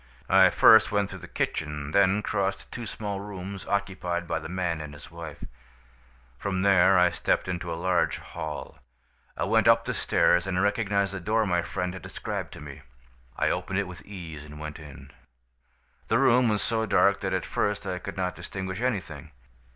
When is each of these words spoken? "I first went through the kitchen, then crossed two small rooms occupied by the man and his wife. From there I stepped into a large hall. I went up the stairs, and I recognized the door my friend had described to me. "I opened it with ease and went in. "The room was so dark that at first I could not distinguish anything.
"I 0.29 0.49
first 0.49 0.91
went 0.91 1.11
through 1.11 1.19
the 1.19 1.27
kitchen, 1.27 1.91
then 1.91 2.23
crossed 2.23 2.71
two 2.71 2.87
small 2.87 3.19
rooms 3.19 3.67
occupied 3.67 4.27
by 4.27 4.39
the 4.39 4.49
man 4.49 4.81
and 4.81 4.95
his 4.95 5.11
wife. 5.11 5.43
From 6.39 6.63
there 6.63 6.97
I 6.97 7.11
stepped 7.11 7.47
into 7.47 7.71
a 7.71 7.77
large 7.77 8.17
hall. 8.17 8.79
I 9.37 9.43
went 9.43 9.67
up 9.67 9.85
the 9.85 9.93
stairs, 9.93 10.47
and 10.47 10.57
I 10.57 10.61
recognized 10.61 11.13
the 11.13 11.19
door 11.19 11.45
my 11.45 11.61
friend 11.61 11.93
had 11.93 12.01
described 12.01 12.51
to 12.53 12.59
me. 12.59 12.81
"I 13.37 13.51
opened 13.51 13.77
it 13.77 13.87
with 13.87 14.03
ease 14.03 14.43
and 14.43 14.59
went 14.59 14.79
in. 14.79 15.11
"The 16.07 16.17
room 16.17 16.49
was 16.49 16.63
so 16.63 16.87
dark 16.87 17.19
that 17.19 17.31
at 17.35 17.45
first 17.45 17.85
I 17.85 17.99
could 17.99 18.17
not 18.17 18.35
distinguish 18.35 18.81
anything. 18.81 19.29